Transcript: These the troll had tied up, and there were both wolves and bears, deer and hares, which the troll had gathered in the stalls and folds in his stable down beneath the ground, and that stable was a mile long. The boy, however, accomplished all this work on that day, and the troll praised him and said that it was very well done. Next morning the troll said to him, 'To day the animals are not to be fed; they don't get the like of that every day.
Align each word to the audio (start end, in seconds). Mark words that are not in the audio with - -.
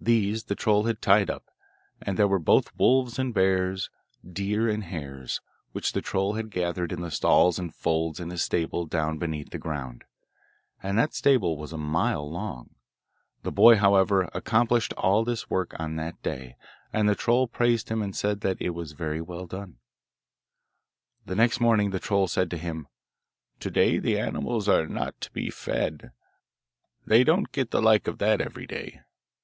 These 0.00 0.46
the 0.46 0.56
troll 0.56 0.86
had 0.86 1.00
tied 1.00 1.30
up, 1.30 1.44
and 2.00 2.18
there 2.18 2.26
were 2.26 2.40
both 2.40 2.76
wolves 2.76 3.16
and 3.16 3.32
bears, 3.32 3.90
deer 4.28 4.68
and 4.68 4.82
hares, 4.82 5.40
which 5.70 5.92
the 5.92 6.00
troll 6.00 6.32
had 6.32 6.50
gathered 6.50 6.90
in 6.90 7.00
the 7.00 7.12
stalls 7.12 7.60
and 7.60 7.72
folds 7.72 8.18
in 8.18 8.30
his 8.30 8.42
stable 8.42 8.86
down 8.86 9.18
beneath 9.18 9.50
the 9.50 9.60
ground, 9.60 10.02
and 10.82 10.98
that 10.98 11.14
stable 11.14 11.56
was 11.56 11.72
a 11.72 11.78
mile 11.78 12.28
long. 12.28 12.70
The 13.44 13.52
boy, 13.52 13.76
however, 13.76 14.28
accomplished 14.34 14.94
all 14.94 15.24
this 15.24 15.48
work 15.48 15.78
on 15.78 15.94
that 15.94 16.20
day, 16.24 16.56
and 16.92 17.08
the 17.08 17.14
troll 17.14 17.46
praised 17.46 17.88
him 17.88 18.02
and 18.02 18.16
said 18.16 18.40
that 18.40 18.60
it 18.60 18.70
was 18.70 18.94
very 18.94 19.20
well 19.20 19.46
done. 19.46 19.76
Next 21.24 21.60
morning 21.60 21.90
the 21.90 22.00
troll 22.00 22.26
said 22.26 22.50
to 22.50 22.58
him, 22.58 22.88
'To 23.60 23.70
day 23.70 23.98
the 24.00 24.18
animals 24.18 24.68
are 24.68 24.88
not 24.88 25.20
to 25.20 25.30
be 25.30 25.50
fed; 25.50 26.10
they 27.06 27.22
don't 27.22 27.52
get 27.52 27.70
the 27.70 27.80
like 27.80 28.08
of 28.08 28.18
that 28.18 28.40
every 28.40 28.66
day. 28.66 29.02